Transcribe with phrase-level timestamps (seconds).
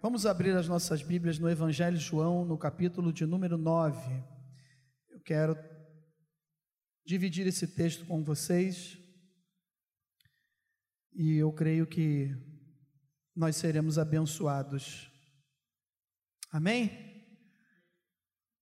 [0.00, 3.98] Vamos abrir as nossas Bíblias no Evangelho de João, no capítulo de número 9.
[5.10, 5.58] Eu quero
[7.04, 8.96] dividir esse texto com vocês
[11.12, 12.32] e eu creio que
[13.34, 15.10] nós seremos abençoados.
[16.52, 17.26] Amém?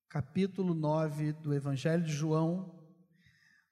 [0.08, 2.82] Capítulo 9 do Evangelho de João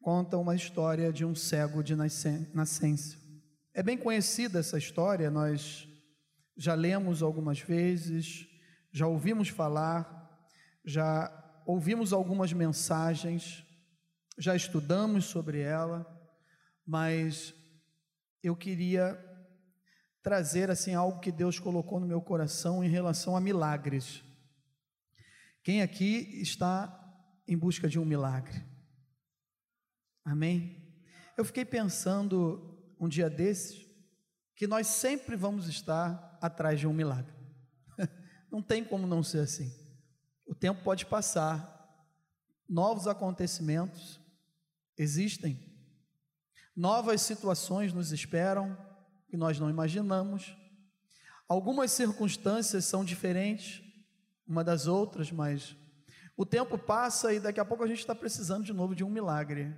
[0.03, 3.17] conta uma história de um cego de nascença.
[3.73, 5.89] É bem conhecida essa história, nós
[6.57, 8.46] já lemos algumas vezes,
[8.93, 10.49] já ouvimos falar,
[10.85, 13.64] já ouvimos algumas mensagens,
[14.39, 16.07] já estudamos sobre ela,
[16.86, 17.54] mas
[18.43, 19.18] eu queria
[20.22, 24.22] trazer assim algo que Deus colocou no meu coração em relação a milagres.
[25.63, 27.00] Quem aqui está
[27.49, 28.63] em busca de um milagre?
[30.25, 30.82] Amém?
[31.36, 33.84] Eu fiquei pensando um dia desses
[34.55, 37.34] que nós sempre vamos estar atrás de um milagre.
[38.50, 39.72] Não tem como não ser assim.
[40.47, 41.74] O tempo pode passar,
[42.69, 44.20] novos acontecimentos
[44.97, 45.58] existem,
[46.77, 48.77] novas situações nos esperam
[49.28, 50.56] que nós não imaginamos.
[51.48, 53.82] Algumas circunstâncias são diferentes
[54.47, 55.77] uma das outras, mas
[56.36, 59.10] o tempo passa e daqui a pouco a gente está precisando de novo de um
[59.10, 59.75] milagre.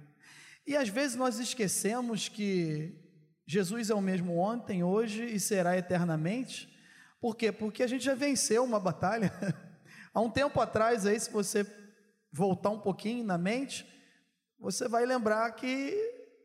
[0.67, 3.06] E às vezes nós esquecemos que
[3.47, 6.69] Jesus é o mesmo ontem, hoje e será eternamente.
[7.21, 7.53] Por quê?
[7.53, 9.33] Porque a gente já venceu uma batalha.
[10.13, 11.65] Há um tempo atrás, aí, se você
[12.33, 13.87] voltar um pouquinho na mente,
[14.59, 15.97] você vai lembrar que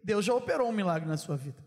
[0.04, 1.66] Deus já operou um milagre na sua vida.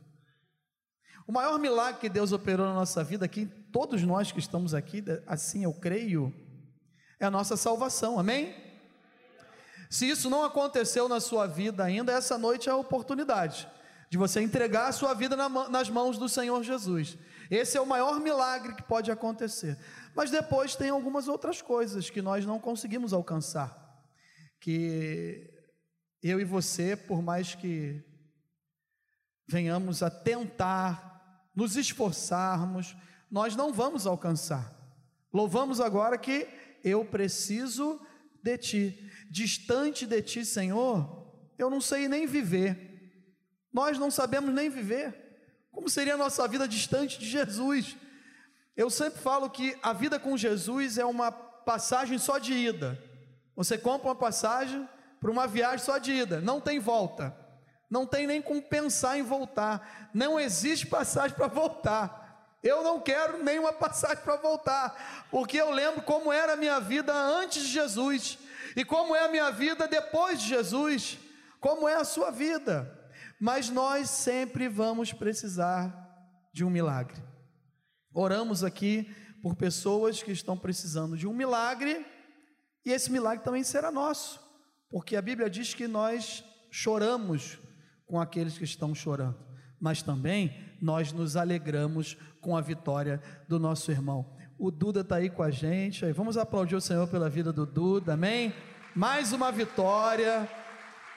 [1.26, 5.02] O maior milagre que Deus operou na nossa vida, aqui, todos nós que estamos aqui,
[5.26, 6.32] assim eu creio,
[7.18, 8.54] é a nossa salvação, amém?
[9.90, 13.68] Se isso não aconteceu na sua vida ainda, essa noite é a oportunidade
[14.14, 15.36] de você entregar a sua vida
[15.68, 17.18] nas mãos do Senhor Jesus.
[17.50, 19.76] Esse é o maior milagre que pode acontecer.
[20.14, 23.76] Mas depois tem algumas outras coisas que nós não conseguimos alcançar.
[24.60, 25.52] Que
[26.22, 28.04] eu e você, por mais que
[29.48, 32.96] venhamos a tentar, nos esforçarmos,
[33.28, 34.72] nós não vamos alcançar.
[35.32, 36.46] Louvamos agora que
[36.84, 38.00] eu preciso
[38.40, 39.10] de ti.
[39.28, 42.93] Distante de ti, Senhor, eu não sei nem viver.
[43.74, 45.12] Nós não sabemos nem viver.
[45.72, 47.96] Como seria a nossa vida distante de Jesus?
[48.76, 52.96] Eu sempre falo que a vida com Jesus é uma passagem só de ida.
[53.56, 54.88] Você compra uma passagem
[55.20, 57.36] para uma viagem só de ida, não tem volta.
[57.90, 60.10] Não tem nem como pensar em voltar.
[60.14, 62.56] Não existe passagem para voltar.
[62.62, 67.12] Eu não quero nenhuma passagem para voltar, porque eu lembro como era a minha vida
[67.12, 68.38] antes de Jesus
[68.74, 71.18] e como é a minha vida depois de Jesus,
[71.60, 73.03] como é a sua vida
[73.44, 75.94] mas nós sempre vamos precisar
[76.50, 77.22] de um milagre.
[78.10, 82.06] Oramos aqui por pessoas que estão precisando de um milagre,
[82.86, 84.40] e esse milagre também será nosso,
[84.88, 87.58] porque a Bíblia diz que nós choramos
[88.06, 89.36] com aqueles que estão chorando,
[89.78, 94.34] mas também nós nos alegramos com a vitória do nosso irmão.
[94.58, 98.14] O Duda está aí com a gente, vamos aplaudir o Senhor pela vida do Duda,
[98.14, 98.54] amém?
[98.96, 100.48] Mais uma vitória.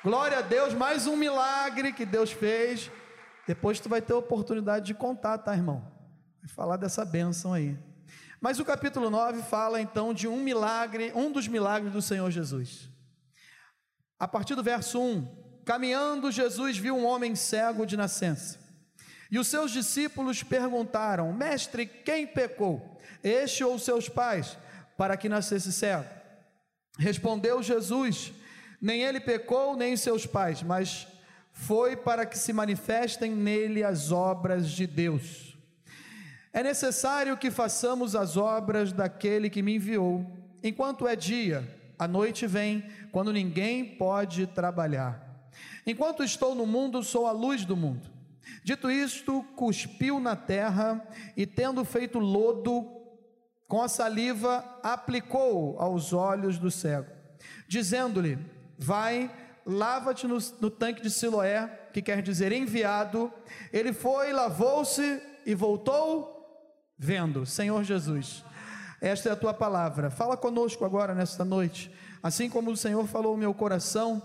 [0.03, 2.91] Glória a Deus, mais um milagre que Deus fez.
[3.47, 5.91] Depois tu vai ter a oportunidade de contar, tá, irmão?
[6.40, 7.78] Vai falar dessa bênção aí.
[8.40, 12.88] Mas o capítulo 9 fala então de um milagre, um dos milagres do Senhor Jesus.
[14.19, 18.59] A partir do verso 1: Caminhando, Jesus viu um homem cego de nascença.
[19.31, 24.59] E os seus discípulos perguntaram: Mestre, quem pecou, este ou seus pais,
[24.96, 26.06] para que nascesse cego?
[27.00, 28.31] Respondeu Jesus:
[28.82, 31.08] nem ele pecou, nem seus pais, mas
[31.52, 35.58] foi para que se manifestem nele as obras de Deus.
[36.54, 40.26] É necessário que façamos as obras daquele que me enviou.
[40.64, 41.68] Enquanto é dia,
[41.98, 45.52] a noite vem, quando ninguém pode trabalhar.
[45.86, 48.09] Enquanto estou no mundo, sou a luz do mundo.
[48.64, 51.06] Dito isto, cuspiu na terra
[51.36, 52.86] e, tendo feito lodo
[53.68, 57.12] com a saliva, aplicou aos olhos do cego,
[57.68, 58.38] dizendo-lhe:
[58.78, 59.32] vai,
[59.66, 63.32] lava-te no, no, tanque de Siloé, que quer dizer enviado.
[63.74, 66.34] Ele foi, lavou-se e voltou
[66.97, 67.46] vendo.
[67.46, 68.44] Senhor Jesus,
[69.02, 70.09] esta é a tua palavra.
[70.09, 71.91] Fala conosco agora nesta noite,
[72.22, 74.22] assim como o Senhor falou no meu coração.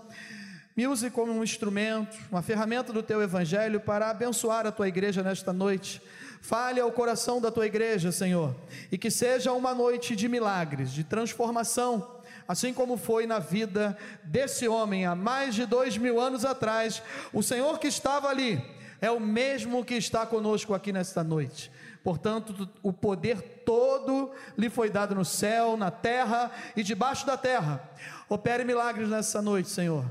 [0.75, 5.22] Me use como um instrumento, uma ferramenta do teu evangelho para abençoar a tua igreja
[5.22, 6.00] nesta noite.
[6.40, 8.56] Fale ao coração da tua igreja, Senhor,
[8.90, 12.21] e que seja uma noite de milagres, de transformação
[12.52, 17.02] assim como foi na vida desse homem há mais de dois mil anos atrás.
[17.32, 18.62] O Senhor que estava ali
[19.00, 21.72] é o mesmo que está conosco aqui nesta noite.
[22.04, 27.90] Portanto, o poder todo lhe foi dado no céu, na terra e debaixo da terra.
[28.28, 30.05] Opere milagres nessa noite, Senhor,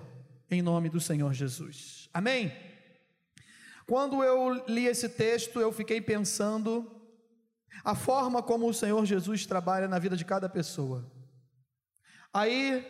[0.49, 2.09] em nome do Senhor Jesus.
[2.11, 2.51] Amém?
[3.85, 6.89] Quando eu li esse texto, eu fiquei pensando
[7.83, 11.05] a forma como o Senhor Jesus trabalha na vida de cada pessoa.
[12.33, 12.85] Aí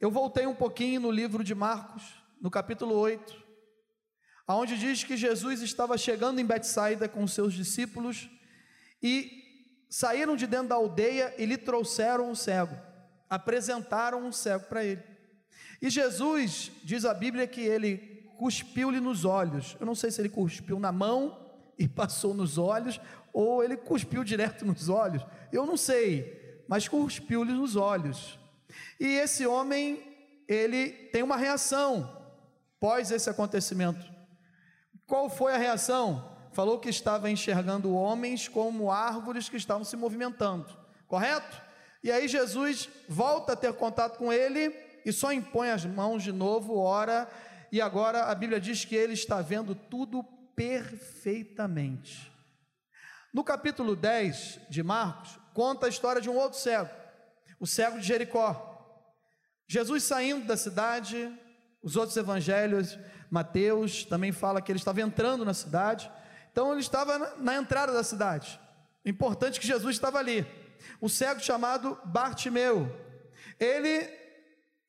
[0.00, 2.02] eu voltei um pouquinho no livro de Marcos,
[2.40, 3.36] no capítulo 8,
[4.46, 8.30] aonde diz que Jesus estava chegando em Betsaida com seus discípulos
[9.02, 9.30] e
[9.90, 12.74] saíram de dentro da aldeia e lhe trouxeram um cego,
[13.28, 15.02] apresentaram um cego para ele.
[15.82, 19.76] E Jesus, diz a Bíblia, que ele cuspiu-lhe nos olhos.
[19.78, 21.46] Eu não sei se ele cuspiu na mão
[21.78, 22.98] e passou nos olhos,
[23.34, 25.26] ou ele cuspiu direto nos olhos.
[25.52, 28.37] Eu não sei, mas cuspiu-lhe nos olhos.
[28.98, 30.02] E esse homem,
[30.48, 32.16] ele tem uma reação
[32.80, 34.04] pós esse acontecimento.
[35.06, 36.38] Qual foi a reação?
[36.58, 40.66] falou que estava enxergando homens como árvores que estavam se movimentando,
[41.06, 41.62] correto?
[42.02, 46.32] E aí Jesus volta a ter contato com ele e só impõe as mãos de
[46.32, 47.28] novo, ora,
[47.70, 50.24] e agora a Bíblia diz que ele está vendo tudo
[50.56, 52.28] perfeitamente.
[53.32, 56.90] No capítulo 10 de Marcos, conta a história de um outro cego,
[57.60, 58.67] o cego de Jericó.
[59.68, 61.30] Jesus saindo da cidade,
[61.82, 62.98] os outros evangelhos,
[63.30, 66.10] Mateus também fala que ele estava entrando na cidade,
[66.50, 68.58] então ele estava na, entrada da cidade.
[69.04, 70.46] Importante que Jesus estava ali.
[71.00, 72.90] O cego chamado Bartimeu.
[73.60, 74.08] Ele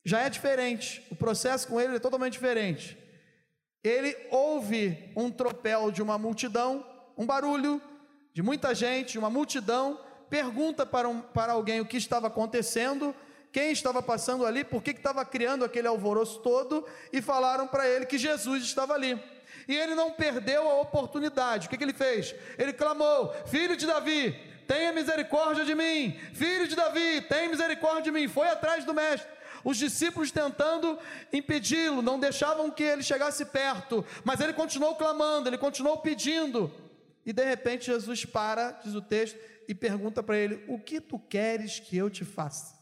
[0.06, 1.06] já é diferente.
[1.12, 2.98] O processo com ele é totalmente diferente.
[3.84, 6.86] Ele ouve um tropel de uma multidão,
[7.18, 7.81] um barulho
[8.34, 10.00] de muita gente, uma multidão,
[10.30, 13.14] pergunta para, um, para alguém o que estava acontecendo,
[13.51, 18.06] quem estava passando ali, por que estava criando aquele alvoroço todo, e falaram para ele
[18.06, 19.19] que Jesus estava ali
[19.69, 21.68] e ele não perdeu a oportunidade.
[21.68, 22.34] O que, que ele fez?
[22.57, 24.36] Ele clamou: Filho de Davi,
[24.68, 26.19] tenha misericórdia de mim.
[26.34, 28.28] Filho de Davi, tenha misericórdia de mim.
[28.28, 29.30] Foi atrás do mestre.
[29.63, 30.98] Os discípulos tentando
[31.31, 36.74] impedi-lo, não deixavam que ele chegasse perto, mas ele continuou clamando, ele continuou pedindo.
[37.24, 39.38] E de repente Jesus para, diz o texto,
[39.68, 42.79] e pergunta para ele: O que tu queres que eu te faça?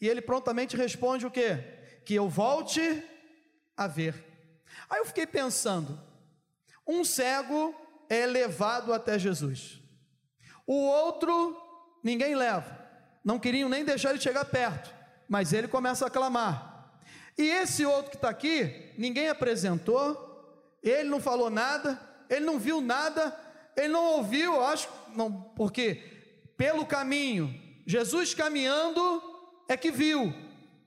[0.00, 1.58] E ele prontamente responde o quê?
[2.04, 3.02] Que eu volte
[3.76, 4.14] a ver.
[4.88, 6.00] Aí eu fiquei pensando:
[6.86, 7.74] um cego
[8.08, 9.80] é levado até Jesus,
[10.66, 11.56] o outro
[12.02, 12.78] ninguém leva,
[13.24, 14.94] não queriam nem deixar ele chegar perto,
[15.28, 16.92] mas ele começa a clamar.
[17.36, 20.26] E esse outro que está aqui, ninguém apresentou,
[20.82, 23.36] ele não falou nada, ele não viu nada,
[23.76, 26.02] ele não ouviu, acho, não, porque
[26.56, 27.54] pelo caminho,
[27.86, 29.22] Jesus caminhando
[29.68, 30.34] é que viu.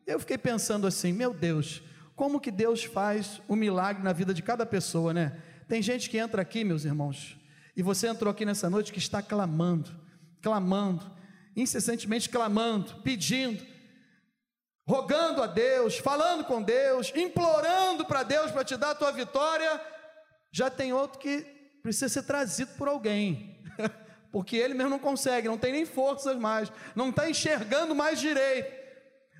[0.05, 1.81] Eu fiquei pensando assim, meu Deus,
[2.15, 5.41] como que Deus faz o um milagre na vida de cada pessoa, né?
[5.67, 7.37] Tem gente que entra aqui, meus irmãos,
[7.77, 9.89] e você entrou aqui nessa noite que está clamando,
[10.41, 11.09] clamando,
[11.55, 13.65] incessantemente clamando, pedindo,
[14.87, 19.79] rogando a Deus, falando com Deus, implorando para Deus para te dar a tua vitória.
[20.51, 21.41] Já tem outro que
[21.81, 23.50] precisa ser trazido por alguém,
[24.31, 28.81] porque ele mesmo não consegue, não tem nem forças mais, não está enxergando mais direito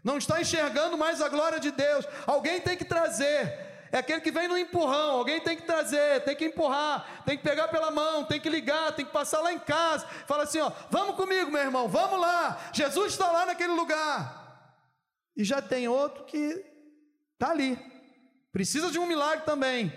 [0.03, 2.05] não está enxergando mais a glória de Deus.
[2.25, 3.69] Alguém tem que trazer.
[3.91, 7.43] É aquele que vem no empurrão, alguém tem que trazer, tem que empurrar, tem que
[7.43, 10.07] pegar pela mão, tem que ligar, tem que passar lá em casa.
[10.25, 12.69] Fala assim: ó, vamos comigo, meu irmão, vamos lá.
[12.73, 14.39] Jesus está lá naquele lugar.
[15.35, 16.65] E já tem outro que
[17.33, 17.77] está ali,
[18.51, 19.91] precisa de um milagre também.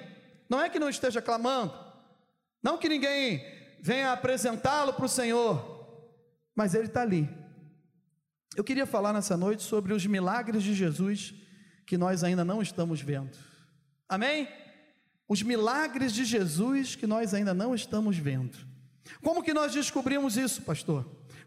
[0.48, 1.72] Não é que não esteja clamando,
[2.62, 3.53] não que ninguém
[3.84, 6.08] venha apresentá-lo para o Senhor,
[6.56, 7.28] mas ele está ali
[8.56, 11.34] eu queria falar nessa noite sobre os milagres de Jesus
[11.86, 13.36] que nós ainda não estamos vendo.
[14.08, 14.48] Amém?
[15.28, 18.56] Os milagres de Jesus que nós ainda não estamos vendo.
[19.22, 21.04] Como que nós descobrimos isso, pastor?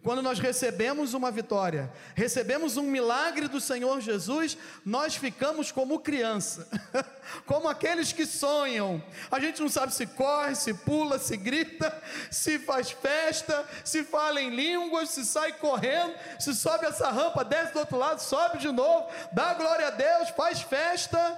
[0.07, 6.65] Quando nós recebemos uma vitória, recebemos um milagre do Senhor Jesus, nós ficamos como criança,
[7.45, 9.03] como aqueles que sonham.
[9.29, 11.93] A gente não sabe se corre, se pula, se grita,
[12.31, 17.73] se faz festa, se fala em línguas, se sai correndo, se sobe essa rampa, desce
[17.73, 21.37] do outro lado, sobe de novo, dá glória a Deus, faz festa.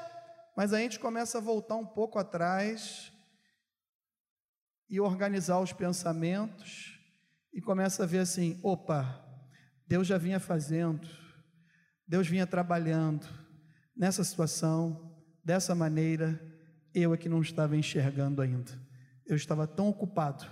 [0.55, 3.11] Mas a gente começa a voltar um pouco atrás
[4.87, 6.98] e organizar os pensamentos
[7.53, 9.25] e começa a ver assim: opa,
[9.87, 11.07] Deus já vinha fazendo,
[12.07, 13.27] Deus vinha trabalhando
[13.95, 15.13] nessa situação,
[15.43, 16.41] dessa maneira,
[16.93, 18.71] eu é que não estava enxergando ainda.
[19.25, 20.45] Eu estava tão ocupado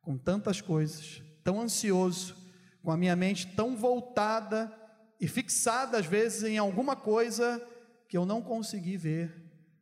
[0.00, 2.36] com tantas coisas, tão ansioso,
[2.82, 4.72] com a minha mente tão voltada
[5.20, 7.60] e fixada às vezes em alguma coisa
[8.08, 9.32] que eu não consegui ver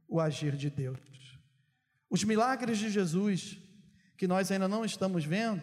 [0.09, 0.99] o agir de Deus.
[2.09, 3.59] Os milagres de Jesus,
[4.16, 5.62] que nós ainda não estamos vendo,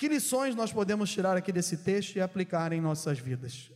[0.00, 3.70] que lições nós podemos tirar aqui desse texto e aplicar em nossas vidas?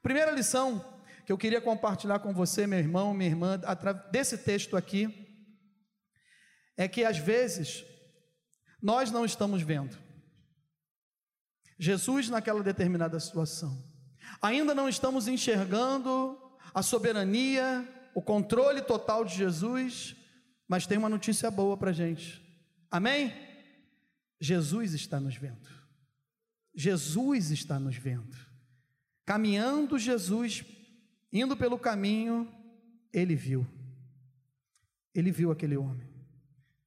[0.00, 3.60] Primeira lição que eu queria compartilhar com você, meu irmão, minha irmã,
[4.12, 5.12] desse texto aqui,
[6.76, 7.84] é que às vezes
[8.80, 9.98] nós não estamos vendo.
[11.76, 13.84] Jesus naquela determinada situação.
[14.40, 16.40] Ainda não estamos enxergando
[16.72, 17.84] a soberania,
[18.14, 20.14] o controle total de Jesus,
[20.68, 22.40] mas tem uma notícia boa para gente.
[22.88, 23.47] Amém?
[24.40, 25.68] Jesus está nos vendo.
[26.74, 28.36] Jesus está nos vendo.
[29.26, 30.64] Caminhando Jesus,
[31.32, 32.48] indo pelo caminho,
[33.12, 33.66] ele viu.
[35.14, 36.08] Ele viu aquele homem.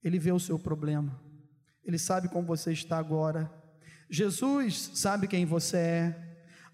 [0.04, 1.22] Ele vê o seu problema.
[1.84, 3.52] Ele sabe como você está agora.
[4.10, 6.28] Jesus sabe quem você é.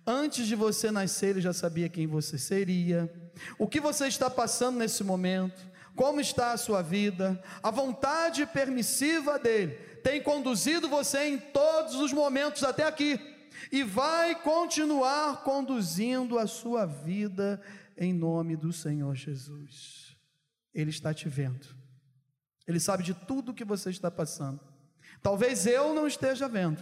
[0.06, 3.12] Antes de você nascer, ele já sabia quem você seria.
[3.58, 5.68] O que você está passando nesse momento?
[5.96, 7.42] Como está a sua vida?
[7.64, 13.20] A vontade permissiva dele tem conduzido você em todos os momentos até aqui
[13.70, 17.62] e vai continuar conduzindo a sua vida
[17.98, 20.16] em nome do Senhor Jesus.
[20.74, 21.68] Ele está te vendo.
[22.66, 24.62] Ele sabe de tudo que você está passando.
[25.22, 26.82] Talvez eu não esteja vendo.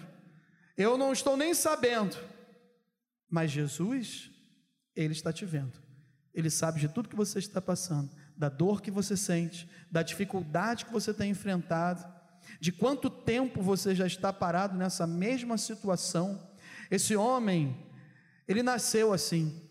[0.77, 2.15] Eu não estou nem sabendo.
[3.27, 4.29] Mas Jesus,
[4.95, 5.81] ele está te vendo.
[6.31, 10.85] Ele sabe de tudo que você está passando, da dor que você sente, da dificuldade
[10.85, 12.14] que você tem enfrentado,
[12.59, 16.41] de quanto tempo você já está parado nessa mesma situação.
[16.89, 17.77] Esse homem,
[18.47, 19.61] ele nasceu assim.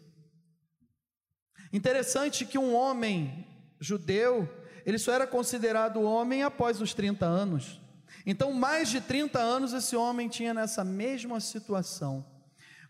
[1.72, 3.46] Interessante que um homem
[3.80, 4.48] judeu,
[4.86, 7.80] ele só era considerado homem após os 30 anos.
[8.26, 12.24] Então, mais de 30 anos esse homem tinha nessa mesma situação.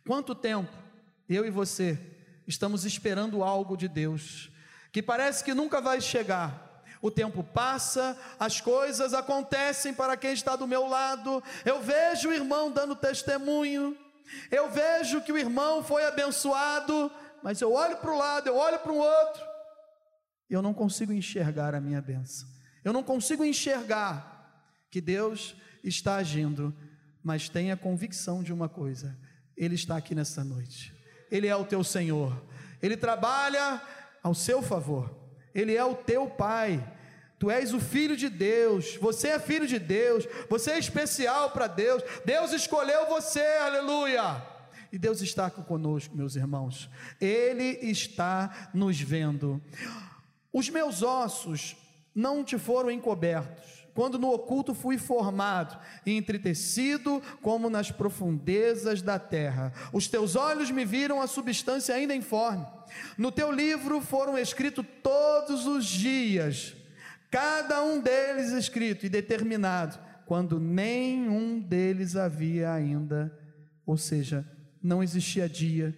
[0.06, 0.72] Quanto tempo
[1.28, 1.98] eu e você
[2.46, 4.50] estamos esperando algo de Deus,
[4.92, 6.73] que parece que nunca vai chegar.
[7.02, 11.42] O tempo passa, as coisas acontecem para quem está do meu lado.
[11.64, 13.96] Eu vejo o irmão dando testemunho,
[14.50, 17.10] eu vejo que o irmão foi abençoado,
[17.42, 19.42] mas eu olho para o lado, eu olho para o outro,
[20.48, 22.48] eu não consigo enxergar a minha bênção,
[22.82, 24.32] eu não consigo enxergar
[24.90, 26.74] que Deus está agindo,
[27.22, 29.18] mas tenha convicção de uma coisa:
[29.56, 30.94] Ele está aqui nessa noite,
[31.30, 32.42] Ele é o teu Senhor,
[32.82, 33.80] Ele trabalha
[34.22, 35.23] ao seu favor,
[35.54, 36.82] Ele é o teu Pai.
[37.38, 41.66] Tu és o filho de Deus, você é filho de Deus, você é especial para
[41.66, 44.42] Deus, Deus escolheu você, aleluia.
[44.90, 46.88] E Deus está conosco, meus irmãos,
[47.20, 49.60] Ele está nos vendo.
[50.52, 51.76] Os meus ossos
[52.14, 59.18] não te foram encobertos, quando no oculto fui formado e entretecido como nas profundezas da
[59.18, 59.72] terra.
[59.92, 62.64] Os teus olhos me viram a substância ainda informe.
[63.16, 66.74] No teu livro foram escritos todos os dias,
[67.30, 73.36] cada um deles escrito e determinado, quando nenhum deles havia ainda,
[73.84, 74.48] ou seja,
[74.82, 75.96] não existia dia,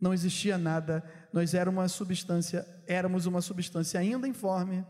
[0.00, 4.84] não existia nada, nós éramos uma substância, éramos uma substância ainda informe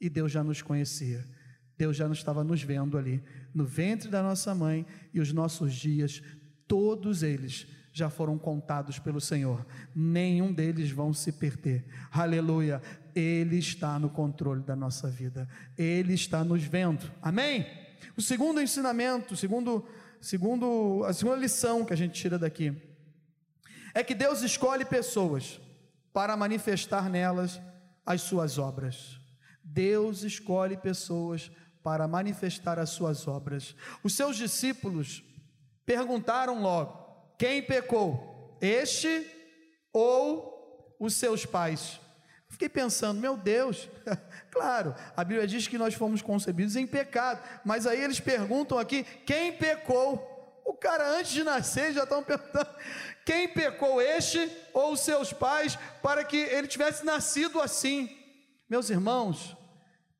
[0.00, 1.24] e Deus já nos conhecia.
[1.78, 3.22] Deus já estava nos vendo ali,
[3.54, 6.22] no ventre da nossa mãe, e os nossos dias,
[6.68, 12.80] todos eles já foram contados pelo Senhor, nenhum deles vão se perder, aleluia,
[13.14, 17.66] Ele está no controle da nossa vida, Ele está nos vendo, amém?
[18.16, 19.86] O segundo ensinamento, segundo,
[20.20, 22.74] segundo, a segunda lição que a gente tira daqui,
[23.94, 25.60] é que Deus escolhe pessoas
[26.12, 27.60] para manifestar nelas
[28.04, 29.18] as suas obras.
[29.62, 31.50] Deus escolhe pessoas
[31.82, 33.74] para manifestar as suas obras.
[34.02, 35.22] Os seus discípulos
[35.84, 37.01] perguntaram logo:
[37.42, 38.56] quem pecou?
[38.60, 39.28] Este
[39.92, 42.00] ou os seus pais?
[42.48, 43.88] Fiquei pensando, meu Deus,
[44.52, 49.02] claro, a Bíblia diz que nós fomos concebidos em pecado, mas aí eles perguntam aqui:
[49.26, 50.30] quem pecou?
[50.64, 52.70] O cara antes de nascer já estão perguntando:
[53.26, 58.08] quem pecou, este ou os seus pais, para que ele tivesse nascido assim?
[58.70, 59.56] Meus irmãos,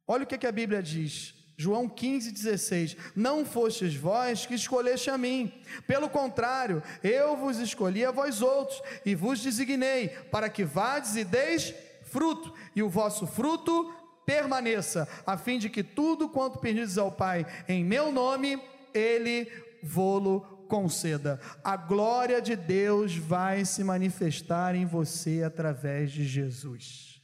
[0.09, 5.16] olha o que, que a Bíblia diz: João 15,16: Não fostes vós que escolheste a
[5.16, 5.52] mim,
[5.87, 11.23] pelo contrário, eu vos escolhi a vós outros, e vos designei, para que vades e
[11.23, 13.95] deis fruto, e o vosso fruto
[14.26, 18.61] permaneça, a fim de que tudo quanto pedis ao Pai em meu nome,
[18.92, 19.49] Ele
[19.85, 21.40] vô-lo conceda.
[21.62, 27.23] A glória de Deus vai se manifestar em você através de Jesus.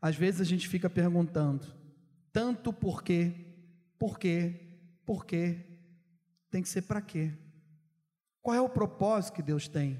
[0.00, 1.77] Às vezes a gente fica perguntando,
[2.38, 3.32] tanto porque,
[3.98, 4.54] porque,
[5.04, 5.58] porque,
[6.48, 7.32] tem que ser para quê?
[8.40, 9.98] Qual é o propósito que Deus tem?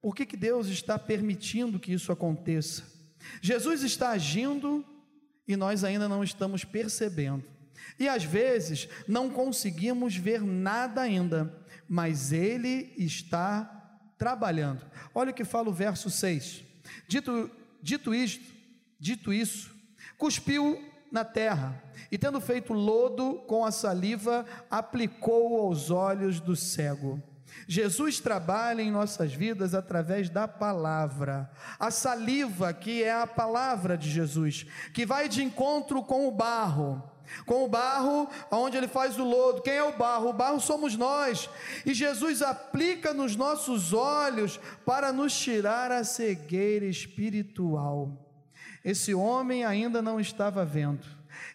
[0.00, 2.84] Por que, que Deus está permitindo que isso aconteça?
[3.42, 4.82] Jesus está agindo
[5.46, 7.44] e nós ainda não estamos percebendo.
[7.98, 11.54] E às vezes não conseguimos ver nada ainda,
[11.86, 14.90] mas Ele está trabalhando.
[15.14, 16.64] Olha o que fala o verso 6.
[17.06, 17.50] Dito,
[17.82, 18.42] dito isto,
[18.98, 19.70] dito isso,
[20.16, 27.22] cuspiu na terra e, tendo feito lodo com a saliva, aplicou aos olhos do cego.
[27.68, 31.50] Jesus trabalha em nossas vidas através da palavra.
[31.78, 37.02] A saliva, que é a palavra de Jesus, que vai de encontro com o barro
[37.46, 39.62] com o barro, onde ele faz o lodo.
[39.62, 40.28] Quem é o barro?
[40.28, 41.48] O barro somos nós.
[41.86, 48.31] E Jesus aplica nos nossos olhos para nos tirar a cegueira espiritual.
[48.84, 51.06] Esse homem ainda não estava vendo.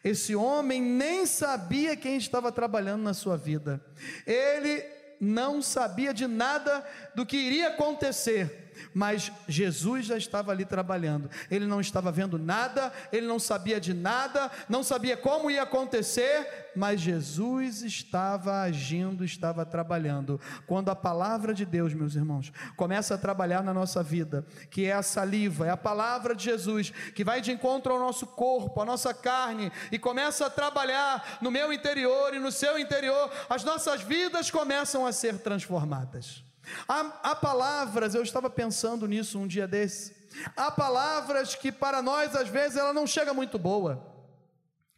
[0.04, 3.82] Esse homem nem sabia quem estava trabalhando na sua vida.
[4.26, 4.84] Ele
[5.20, 11.30] não sabia de nada do que iria acontecer mas Jesus já estava ali trabalhando.
[11.50, 16.72] Ele não estava vendo nada, ele não sabia de nada, não sabia como ia acontecer,
[16.76, 20.40] mas Jesus estava agindo, estava trabalhando.
[20.66, 24.94] Quando a palavra de Deus, meus irmãos, começa a trabalhar na nossa vida, que é
[24.94, 28.86] a saliva, é a palavra de Jesus, que vai de encontro ao nosso corpo, à
[28.86, 34.02] nossa carne, e começa a trabalhar no meu interior e no seu interior, as nossas
[34.02, 36.47] vidas começam a ser transformadas.
[36.88, 40.16] Há, há, palavras, eu estava pensando nisso um dia desse.
[40.56, 44.06] Há palavras que para nós às vezes ela não chega muito boa.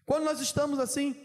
[0.05, 1.15] Quando nós estamos assim,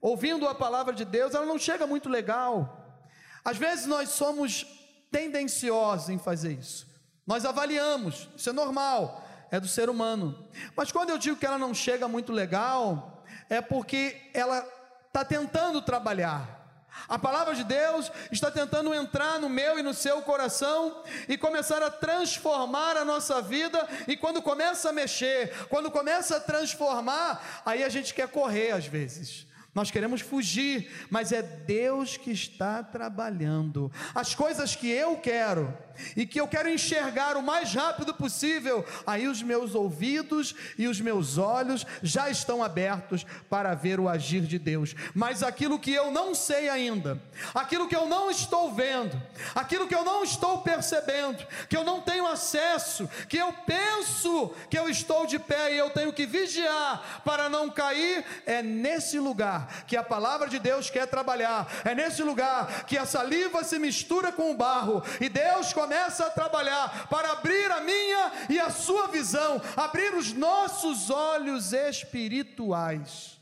[0.00, 3.00] ouvindo a palavra de Deus, ela não chega muito legal.
[3.44, 4.66] Às vezes nós somos
[5.10, 6.86] tendenciosos em fazer isso.
[7.26, 10.48] Nós avaliamos, isso é normal, é do ser humano.
[10.74, 14.66] Mas quando eu digo que ela não chega muito legal, é porque ela
[15.06, 16.61] está tentando trabalhar
[17.08, 21.82] a palavra de Deus está tentando entrar no meu e no seu coração e começar
[21.82, 23.88] a transformar a nossa vida.
[24.06, 28.86] E quando começa a mexer, quando começa a transformar, aí a gente quer correr às
[28.86, 29.46] vezes.
[29.74, 33.90] Nós queremos fugir, mas é Deus que está trabalhando.
[34.14, 35.72] As coisas que eu quero
[36.16, 41.00] e que eu quero enxergar o mais rápido possível, aí os meus ouvidos e os
[41.00, 44.94] meus olhos já estão abertos para ver o agir de Deus.
[45.14, 47.20] Mas aquilo que eu não sei ainda,
[47.54, 49.20] aquilo que eu não estou vendo,
[49.54, 54.78] aquilo que eu não estou percebendo, que eu não tenho acesso, que eu penso que
[54.78, 59.84] eu estou de pé e eu tenho que vigiar para não cair, é nesse lugar
[59.86, 64.32] que a palavra de Deus quer trabalhar, é nesse lugar que a saliva se mistura
[64.32, 69.08] com o barro e Deus começa a trabalhar para abrir a minha e a sua
[69.08, 73.40] visão, abrir os nossos olhos espirituais,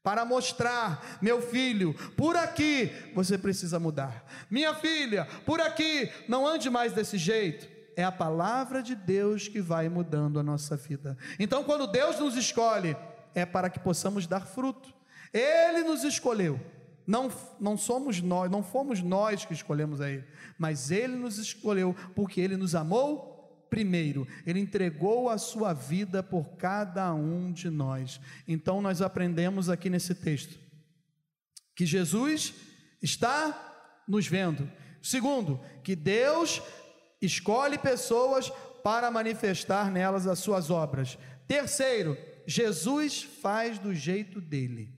[0.00, 6.70] para mostrar, meu filho, por aqui você precisa mudar, minha filha, por aqui não ande
[6.70, 7.70] mais desse jeito.
[7.94, 11.18] É a palavra de Deus que vai mudando a nossa vida.
[11.38, 12.96] Então, quando Deus nos escolhe,
[13.34, 14.94] é para que possamos dar fruto.
[15.30, 16.58] Ele nos escolheu.
[17.06, 20.24] Não, não somos nós, não fomos nós que escolhemos a Ele,
[20.58, 23.32] mas Ele nos escolheu porque Ele nos amou
[23.68, 24.28] primeiro.
[24.46, 28.20] Ele entregou a sua vida por cada um de nós.
[28.46, 30.58] Então nós aprendemos aqui nesse texto
[31.74, 32.54] que Jesus
[33.02, 34.70] está nos vendo.
[35.02, 36.62] Segundo, que Deus
[37.20, 38.50] escolhe pessoas
[38.84, 41.18] para manifestar nelas as suas obras.
[41.48, 44.92] Terceiro, Jesus faz do jeito dele.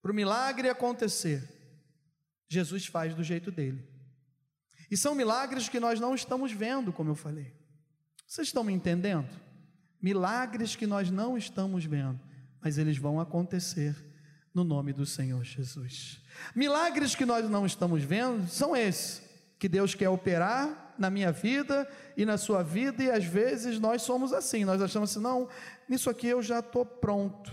[0.00, 1.42] Para o milagre acontecer,
[2.48, 3.86] Jesus faz do jeito dele.
[4.90, 7.54] E são milagres que nós não estamos vendo, como eu falei.
[8.26, 9.28] Vocês estão me entendendo?
[10.02, 12.20] Milagres que nós não estamos vendo,
[12.60, 13.94] mas eles vão acontecer
[14.54, 16.20] no nome do Senhor Jesus.
[16.54, 19.22] Milagres que nós não estamos vendo são esses
[19.58, 24.02] que Deus quer operar na minha vida e na sua vida, e às vezes nós
[24.02, 25.48] somos assim, nós achamos assim, não,
[25.88, 27.50] nisso aqui eu já estou pronto,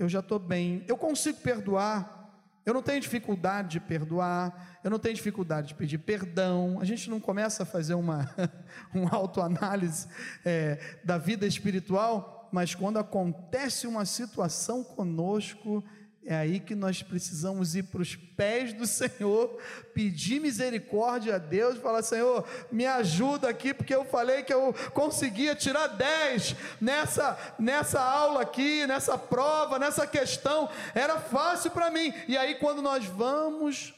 [0.00, 2.32] eu já estou bem, eu consigo perdoar,
[2.64, 6.78] eu não tenho dificuldade de perdoar, eu não tenho dificuldade de pedir perdão.
[6.80, 8.34] A gente não começa a fazer uma,
[8.94, 10.08] uma autoanálise
[10.42, 15.84] é, da vida espiritual, mas quando acontece uma situação conosco,
[16.22, 19.58] é aí que nós precisamos ir para os pés do Senhor,
[19.94, 25.54] pedir misericórdia a Deus, falar: Senhor, me ajuda aqui, porque eu falei que eu conseguia
[25.54, 32.12] tirar 10 nessa, nessa aula aqui, nessa prova, nessa questão, era fácil para mim.
[32.28, 33.94] E aí, quando nós vamos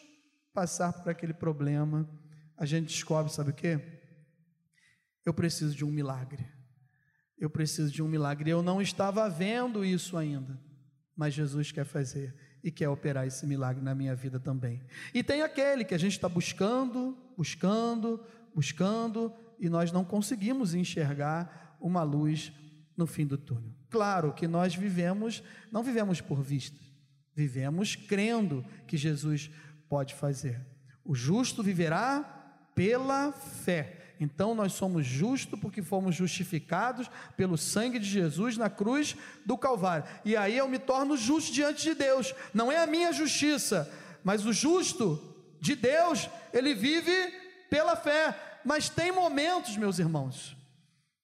[0.55, 2.09] passar por aquele problema,
[2.57, 3.81] a gente descobre: sabe o que?
[5.27, 6.47] Eu preciso de um milagre.
[7.37, 8.49] Eu preciso de um milagre.
[8.49, 10.72] Eu não estava vendo isso ainda
[11.23, 14.83] mas Jesus quer fazer e quer operar esse milagre na minha vida também.
[15.15, 18.21] E tem aquele que a gente está buscando, buscando,
[18.53, 22.53] buscando, e nós não conseguimos enxergar uma luz
[22.97, 23.73] no fim do túnel.
[23.89, 26.77] Claro que nós vivemos, não vivemos por vista,
[27.37, 29.49] Vivemos crendo que Jesus
[29.89, 30.61] pode fazer.
[31.05, 32.23] O justo viverá
[32.75, 34.02] pela fé.
[34.23, 40.05] Então nós somos justos porque fomos justificados pelo sangue de Jesus na cruz do Calvário.
[40.25, 42.33] E aí eu me torno justo diante de Deus.
[42.55, 45.21] Não é a minha justiça, mas o justo
[45.61, 47.13] de Deus, ele vive
[47.69, 48.61] pela fé.
[48.65, 50.57] Mas tem momentos, meus irmãos,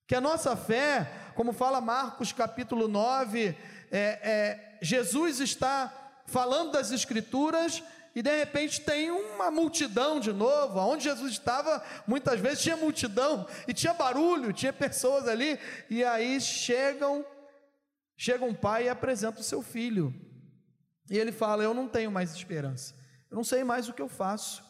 [0.04, 3.56] que a nossa fé, como fala Marcos capítulo 9, é,
[3.92, 5.92] é, Jesus está
[6.26, 7.80] falando das Escrituras
[8.14, 13.46] e de repente tem uma multidão de novo, onde Jesus estava, muitas vezes tinha multidão
[13.66, 17.24] e tinha barulho, tinha pessoas ali, e aí chegam,
[18.16, 20.14] chega um pai e apresenta o seu filho.
[21.10, 22.94] E ele fala: "Eu não tenho mais esperança.
[23.30, 24.64] Eu não sei mais o que eu faço".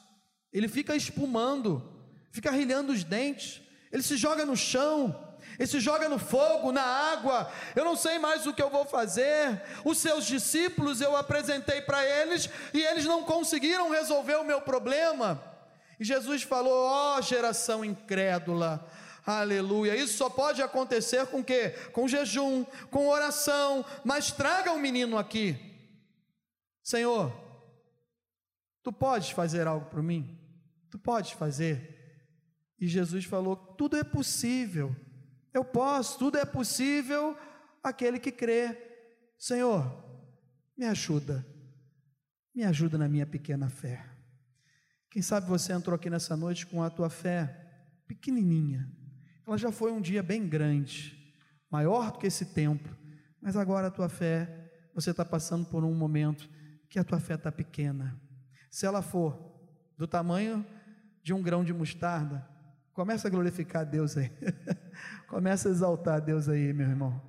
[0.53, 3.61] Ele fica espumando, fica rilhando os dentes,
[3.92, 5.27] ele se joga no chão,
[5.59, 8.85] ele se joga no fogo, na água, eu não sei mais o que eu vou
[8.85, 9.61] fazer.
[9.85, 15.42] Os seus discípulos eu apresentei para eles e eles não conseguiram resolver o meu problema.
[15.99, 18.88] E Jesus falou: Ó oh, geração incrédula,
[19.27, 19.97] aleluia.
[19.97, 21.71] Isso só pode acontecer com que?
[21.92, 25.59] Com jejum, com oração, mas traga o menino aqui.
[26.85, 27.33] Senhor,
[28.85, 30.38] tu podes fazer algo para mim?
[30.88, 31.97] Tu podes fazer?
[32.79, 34.94] E Jesus falou: tudo é possível
[35.52, 37.37] eu posso, tudo é possível
[37.82, 38.76] aquele que crê.
[39.38, 40.04] Senhor,
[40.76, 41.46] me ajuda,
[42.54, 44.04] me ajuda na minha pequena fé.
[45.11, 47.66] Quem sabe você entrou aqui nessa noite com a tua fé
[48.06, 48.90] pequenininha.
[49.46, 51.16] Ela já foi um dia bem grande,
[51.70, 52.96] maior do que esse templo,
[53.40, 56.48] mas agora a tua fé, você está passando por um momento
[56.90, 58.20] que a tua fé está pequena.
[58.70, 59.38] Se ela for
[59.96, 60.64] do tamanho
[61.22, 62.46] de um grão de mostarda,
[62.98, 64.28] Começa a glorificar Deus aí.
[65.28, 67.22] Começa a exaltar Deus aí, meu irmão.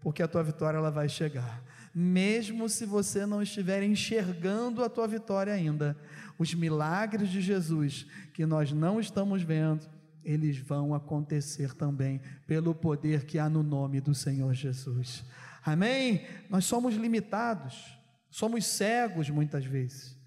[0.00, 1.62] Porque a tua vitória ela vai chegar.
[1.94, 5.94] Mesmo se você não estiver enxergando a tua vitória ainda,
[6.38, 9.86] os milagres de Jesus que nós não estamos vendo,
[10.24, 15.22] eles vão acontecer também pelo poder que há no nome do Senhor Jesus.
[15.62, 16.26] Amém?
[16.48, 17.94] Nós somos limitados,
[18.30, 20.18] somos cegos muitas vezes,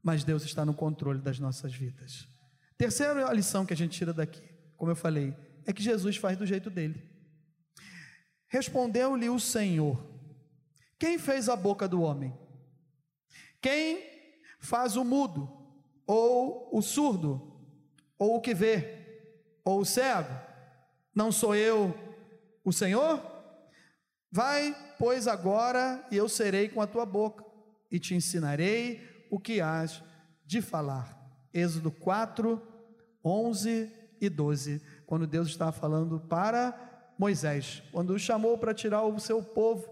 [0.00, 2.35] mas Deus está no controle das nossas vidas.
[2.78, 4.42] Terceira lição que a gente tira daqui,
[4.76, 5.34] como eu falei,
[5.64, 7.02] é que Jesus faz do jeito dele.
[8.48, 10.04] Respondeu-lhe o Senhor:
[10.98, 12.36] Quem fez a boca do homem?
[13.60, 14.04] Quem
[14.60, 15.50] faz o mudo,
[16.06, 17.56] ou o surdo,
[18.18, 19.06] ou o que vê,
[19.64, 20.32] ou o cego?
[21.14, 21.94] Não sou eu
[22.62, 23.20] o Senhor?
[24.30, 27.44] Vai, pois, agora, e eu serei com a tua boca,
[27.90, 30.02] e te ensinarei o que has
[30.44, 31.15] de falar.
[31.56, 32.60] Êxodo 4,
[33.24, 33.90] 11
[34.20, 36.78] e 12, quando Deus estava falando para
[37.18, 39.88] Moisés, quando o chamou para tirar o seu povo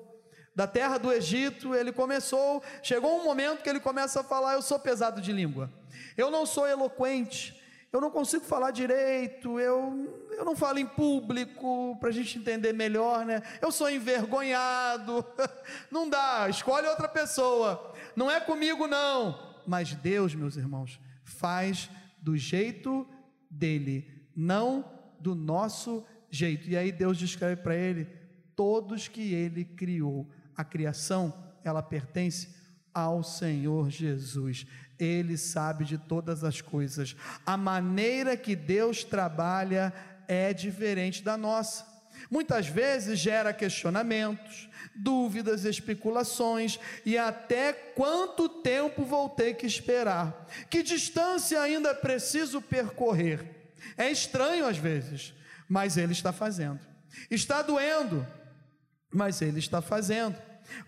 [0.55, 4.61] da terra do Egito, ele começou, chegou um momento que ele começa a falar: Eu
[4.62, 5.72] sou pesado de língua,
[6.18, 7.59] eu não sou eloquente,
[7.90, 12.74] eu não consigo falar direito, eu, eu não falo em público, para a gente entender
[12.74, 13.42] melhor, né?
[13.62, 15.24] Eu sou envergonhado,
[15.90, 19.55] não dá, escolhe outra pessoa, não é comigo não.
[19.66, 23.06] Mas Deus, meus irmãos, faz do jeito
[23.50, 24.84] dele, não
[25.20, 26.68] do nosso jeito.
[26.68, 28.06] E aí Deus descreve para ele
[28.54, 30.28] todos que ele criou.
[30.56, 31.34] A criação,
[31.64, 32.54] ela pertence
[32.92, 34.66] ao Senhor Jesus.
[34.98, 37.16] Ele sabe de todas as coisas.
[37.44, 39.92] A maneira que Deus trabalha
[40.28, 41.93] é diferente da nossa.
[42.31, 50.46] Muitas vezes gera questionamentos, dúvidas, especulações e até quanto tempo vou ter que esperar?
[50.70, 53.72] Que distância ainda preciso percorrer?
[53.96, 55.35] É estranho às vezes,
[55.68, 56.81] mas Ele está fazendo.
[57.31, 58.27] Está doendo,
[59.12, 60.37] mas Ele está fazendo.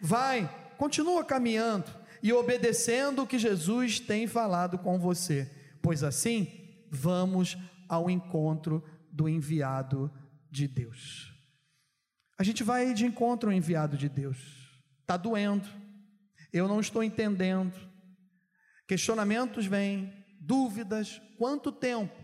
[0.01, 1.91] Vai, continua caminhando
[2.23, 5.51] e obedecendo o que Jesus tem falado com você,
[5.83, 7.57] pois assim vamos
[7.89, 10.11] ao encontro do enviado
[10.57, 11.31] de Deus.
[12.39, 14.39] A gente vai de encontro ao enviado de Deus.
[15.03, 15.69] Está doendo.
[16.51, 17.79] Eu não estou entendendo.
[18.89, 21.21] Questionamentos vêm, dúvidas.
[21.37, 22.17] Quanto tempo,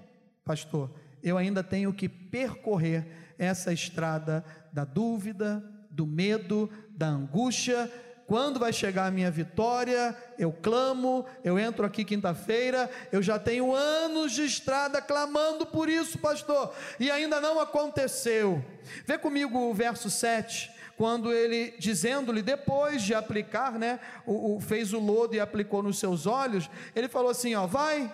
[0.44, 0.98] pastor?
[1.22, 7.90] Eu ainda tenho que percorrer essa estrada da dúvida, do medo, da angústia
[8.32, 10.16] quando vai chegar a minha vitória?
[10.38, 16.18] Eu clamo, eu entro aqui quinta-feira, eu já tenho anos de estrada clamando por isso,
[16.18, 18.64] pastor, e ainda não aconteceu.
[19.06, 24.94] Vê comigo o verso 7 quando ele, dizendo-lhe, depois de aplicar, né, o, o, fez
[24.94, 28.10] o lodo e aplicou nos seus olhos, ele falou assim: ó, vai,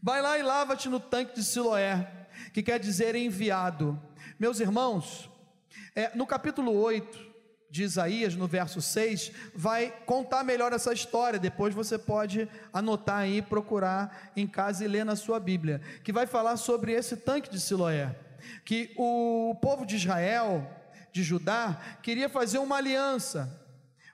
[0.00, 2.08] vai lá e lava-te no tanque de Siloé,
[2.54, 4.00] que quer dizer enviado.
[4.38, 5.28] Meus irmãos,
[5.92, 7.31] é, no capítulo 8,
[7.72, 11.38] de Isaías, no verso 6, vai contar melhor essa história.
[11.38, 16.26] Depois você pode anotar aí, procurar em casa e ler na sua Bíblia, que vai
[16.26, 18.14] falar sobre esse tanque de Siloé.
[18.62, 20.70] Que o povo de Israel,
[21.14, 23.58] de Judá, queria fazer uma aliança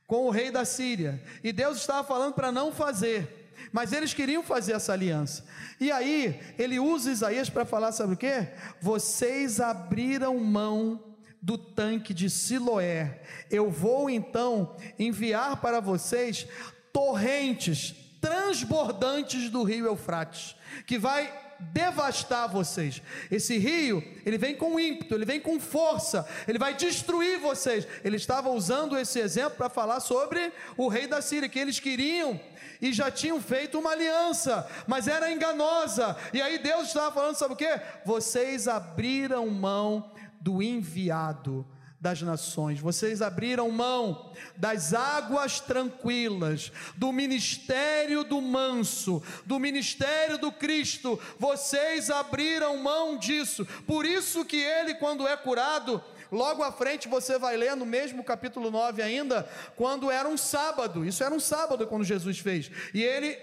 [0.07, 4.42] com o rei da Síria, e Deus estava falando para não fazer, mas eles queriam
[4.42, 5.44] fazer essa aliança.
[5.81, 8.47] E aí, ele usa Isaías para falar, sabe o que?
[8.81, 11.08] Vocês abriram mão
[11.40, 13.22] do tanque de Siloé.
[13.51, 16.46] Eu vou então enviar para vocês
[16.92, 23.03] torrentes transbordantes do rio Eufrates, que vai devastar vocês.
[23.31, 27.87] Esse rio, ele vem com ímpeto, ele vem com força, ele vai destruir vocês.
[28.05, 32.40] Ele estava usando esse exemplo para falar sobre o rei da Síria, que eles queriam
[32.81, 36.16] e já tinham feito uma aliança, mas era enganosa.
[36.33, 37.81] E aí Deus estava falando, sabe o que?
[38.05, 41.66] Vocês abriram mão do enviado
[42.01, 50.53] das nações, vocês abriram mão das águas tranquilas, do ministério do manso, do ministério do
[50.53, 57.09] Cristo, vocês abriram mão disso, por isso que ele, quando é curado, logo à frente
[57.09, 61.40] você vai ler no mesmo capítulo 9 ainda, quando era um sábado, isso era um
[61.40, 63.37] sábado quando Jesus fez, e ele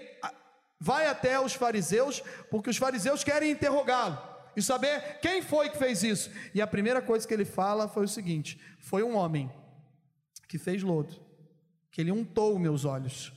[0.80, 6.02] vai até os fariseus, porque os fariseus querem interrogá-lo e saber quem foi que fez
[6.02, 6.30] isso.
[6.54, 9.52] E a primeira coisa que ele fala foi o seguinte: foi um homem
[10.48, 11.14] que fez lodo,
[11.90, 13.32] que ele untou meus olhos,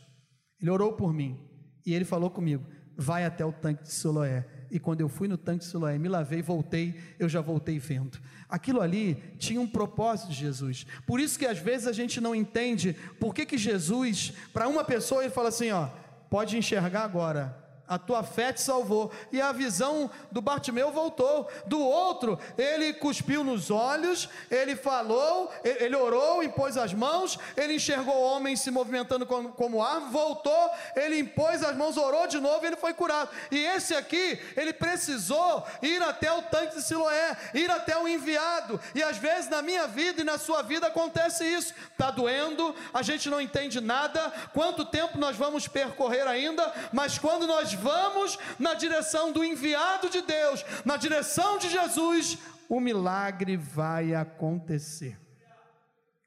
[0.61, 1.37] ele orou por mim
[1.85, 4.47] e ele falou comigo: vai até o tanque de Siloé.
[4.71, 8.19] E quando eu fui no tanque de Siloé, me lavei, voltei, eu já voltei vendo.
[8.47, 10.85] Aquilo ali tinha um propósito de Jesus.
[11.07, 14.83] Por isso que às vezes a gente não entende por que, que Jesus, para uma
[14.83, 15.87] pessoa, ele fala assim: ó,
[16.29, 19.11] pode enxergar agora a tua fé te salvou.
[19.31, 21.49] E a visão do Bartimeu voltou.
[21.65, 28.15] Do outro, ele cuspiu nos olhos, ele falou, ele orou, impôs as mãos, ele enxergou
[28.15, 32.63] o homem se movimentando como, como árvore, voltou, ele impôs as mãos, orou de novo
[32.63, 33.29] e ele foi curado.
[33.49, 38.79] E esse aqui, ele precisou ir até o tanque de Siloé, ir até o enviado.
[38.93, 41.73] E às vezes na minha vida e na sua vida acontece isso.
[41.91, 47.47] Está doendo, a gente não entende nada, quanto tempo nós vamos percorrer ainda, mas quando
[47.47, 52.37] nós vamos na direção do enviado de Deus, na direção de Jesus,
[52.67, 55.19] o milagre vai acontecer.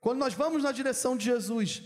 [0.01, 1.83] Quando nós vamos na direção de Jesus,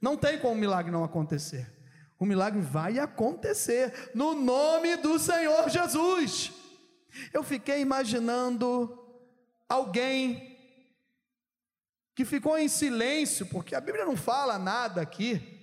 [0.00, 1.70] não tem como o milagre não acontecer.
[2.18, 6.52] O milagre vai acontecer no nome do Senhor Jesus.
[7.32, 8.98] Eu fiquei imaginando
[9.68, 10.58] alguém
[12.14, 15.59] que ficou em silêncio, porque a Bíblia não fala nada aqui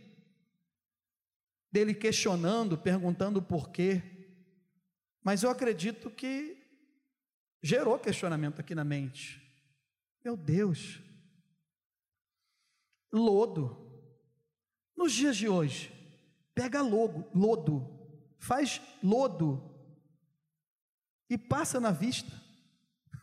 [1.72, 4.02] dele questionando, perguntando por quê.
[5.24, 6.58] Mas eu acredito que
[7.62, 9.42] gerou questionamento aqui na mente.
[10.24, 11.02] Meu Deus,
[13.12, 13.86] lodo.
[14.96, 15.92] Nos dias de hoje,
[16.56, 17.88] pega lodo, lodo,
[18.40, 19.76] faz lodo
[21.30, 22.32] e passa na vista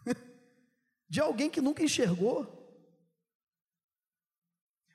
[1.09, 2.55] de alguém que nunca enxergou.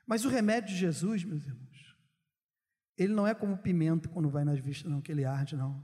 [0.05, 1.68] Mas o remédio de Jesus, meus irmãos,
[2.99, 5.81] ele não é como pimenta quando vai nas vistas, não, que ele arde, não.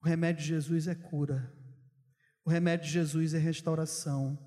[0.00, 1.52] O remédio de Jesus é cura.
[2.44, 4.38] O remédio de Jesus é restauração.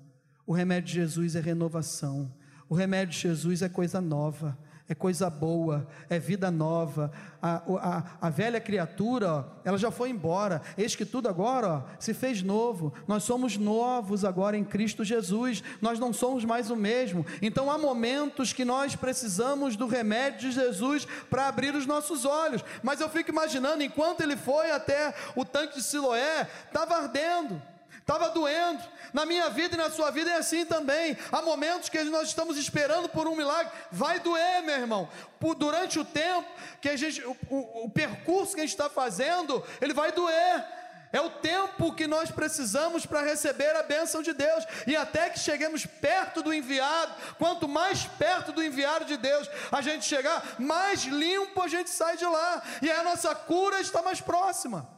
[0.46, 2.34] O remédio de Jesus é renovação.
[2.70, 7.12] O remédio de Jesus é coisa nova é coisa boa, é vida nova.
[7.42, 10.62] A, a, a velha criatura, ó, ela já foi embora.
[10.78, 12.94] Eis que tudo agora ó, se fez novo.
[13.06, 15.62] Nós somos novos agora em Cristo Jesus.
[15.82, 17.26] Nós não somos mais o mesmo.
[17.42, 22.64] Então há momentos que nós precisamos do remédio de Jesus para abrir os nossos olhos.
[22.82, 27.60] Mas eu fico imaginando, enquanto ele foi até o tanque de Siloé, estava ardendo
[28.08, 28.82] estava doendo.
[29.12, 31.16] Na minha vida e na sua vida é assim também.
[31.30, 35.08] Há momentos que nós estamos esperando por um milagre, vai doer, meu irmão.
[35.38, 36.48] Por, durante o tempo
[36.80, 40.64] que a gente, o, o, o percurso que a gente está fazendo, ele vai doer.
[41.10, 44.64] É o tempo que nós precisamos para receber a bênção de Deus.
[44.86, 49.80] E até que cheguemos perto do enviado, quanto mais perto do enviado de Deus a
[49.80, 52.62] gente chegar, mais limpo a gente sai de lá.
[52.82, 54.97] E a nossa cura está mais próxima.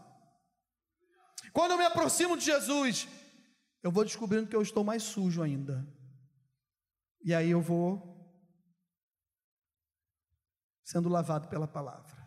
[1.52, 3.08] Quando eu me aproximo de Jesus,
[3.82, 5.86] eu vou descobrindo que eu estou mais sujo ainda.
[7.22, 8.08] E aí eu vou
[10.84, 12.18] sendo lavado pela palavra.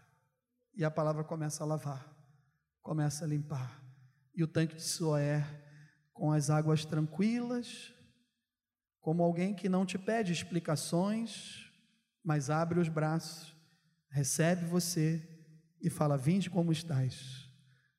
[0.76, 2.12] E a palavra começa a lavar,
[2.82, 3.82] começa a limpar.
[4.36, 5.46] E o tanque de Siloé,
[6.12, 7.94] com as águas tranquilas,
[9.00, 11.72] como alguém que não te pede explicações,
[12.24, 13.56] mas abre os braços,
[14.10, 15.22] recebe você
[15.82, 17.48] e fala: Vinde como estás.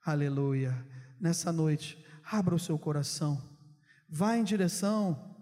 [0.05, 3.43] Aleluia nessa noite, abra o seu coração,
[4.09, 5.35] vá em direção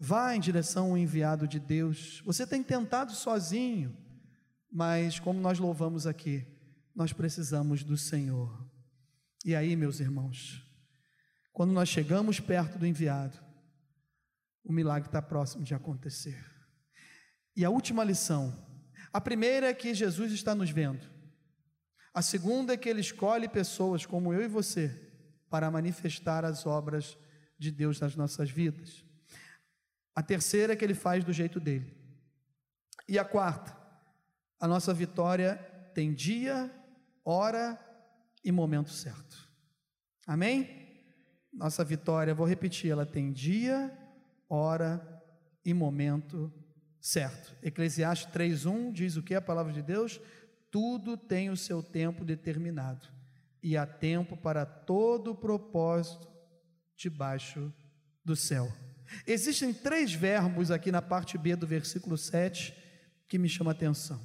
[0.00, 2.22] Vá em direção ao enviado de Deus.
[2.24, 3.96] Você tem tentado sozinho,
[4.70, 6.46] mas como nós louvamos aqui,
[6.94, 8.64] nós precisamos do Senhor.
[9.44, 10.64] E aí, meus irmãos,
[11.52, 13.38] quando nós chegamos perto do enviado,
[14.62, 16.44] o milagre está próximo de acontecer.
[17.56, 18.56] E a última lição:
[19.12, 21.04] a primeira é que Jesus está nos vendo,
[22.14, 25.07] a segunda é que Ele escolhe pessoas como eu e você
[25.50, 27.16] para manifestar as obras
[27.58, 29.04] de Deus nas nossas vidas.
[30.14, 31.96] A terceira é que Ele faz do jeito dele.
[33.08, 33.76] E a quarta,
[34.60, 35.56] a nossa vitória
[35.94, 36.70] tem dia,
[37.24, 37.78] hora
[38.44, 39.48] e momento certo.
[40.26, 40.86] Amém?
[41.52, 43.96] Nossa vitória, vou repetir, ela tem dia,
[44.48, 45.22] hora
[45.64, 46.52] e momento
[47.00, 47.56] certo.
[47.62, 50.20] Eclesiastes 3:1 diz o que a palavra de Deus?
[50.70, 53.08] Tudo tem o seu tempo determinado,
[53.62, 56.28] e há tempo para todo propósito
[56.96, 57.72] debaixo
[58.24, 58.72] do céu.
[59.26, 62.74] Existem três verbos aqui na parte B do versículo 7
[63.26, 64.20] que me chamam a atenção,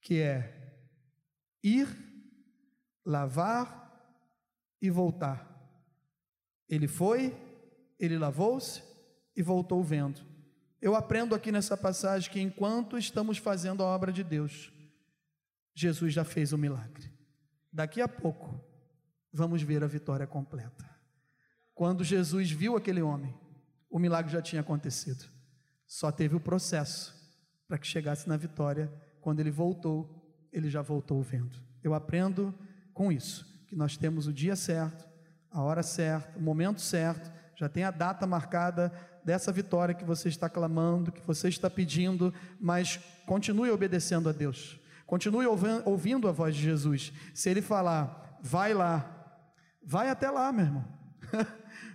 [0.00, 0.74] que é
[1.62, 1.88] ir,
[3.04, 3.86] lavar
[4.80, 5.52] e voltar.
[6.68, 7.36] Ele foi,
[7.98, 8.82] ele lavou-se
[9.34, 10.20] e voltou vendo.
[10.80, 14.72] Eu aprendo aqui nessa passagem que enquanto estamos fazendo a obra de Deus,
[15.74, 17.15] Jesus já fez o milagre.
[17.76, 18.58] Daqui a pouco,
[19.30, 20.88] vamos ver a vitória completa.
[21.74, 23.38] Quando Jesus viu aquele homem,
[23.90, 25.26] o milagre já tinha acontecido.
[25.86, 27.14] Só teve o processo
[27.68, 28.90] para que chegasse na vitória.
[29.20, 31.60] Quando ele voltou, ele já voltou vendo.
[31.84, 32.54] Eu aprendo
[32.94, 35.06] com isso, que nós temos o dia certo,
[35.50, 38.90] a hora certa, o momento certo, já tem a data marcada
[39.22, 44.80] dessa vitória que você está clamando, que você está pedindo, mas continue obedecendo a Deus,
[45.06, 47.12] continue ouvindo a voz de Jesus.
[47.34, 49.04] Se Ele falar, vai lá,
[49.82, 50.84] vai até lá, meu irmão.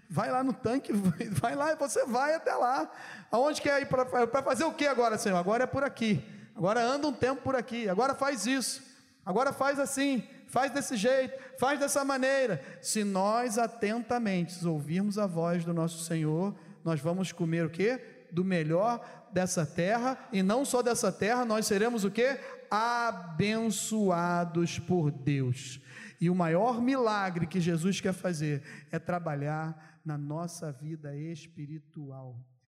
[0.09, 0.91] vai lá no tanque,
[1.31, 2.89] vai lá e você vai até lá.
[3.31, 5.37] Aonde quer ir para fazer o que agora, Senhor?
[5.37, 6.23] Agora é por aqui.
[6.55, 7.87] Agora anda um tempo por aqui.
[7.89, 8.81] Agora faz isso.
[9.25, 12.61] Agora faz assim faz desse jeito, faz dessa maneira.
[12.81, 17.99] Se nós atentamente ouvirmos a voz do nosso Senhor, nós vamos comer o que?
[18.31, 18.99] Do melhor
[19.31, 22.37] dessa terra, e não só dessa terra, nós seremos o que?
[22.71, 25.81] Abençoados por Deus.
[26.21, 32.39] E o maior milagre que Jesus quer fazer é trabalhar na nossa vida espiritual.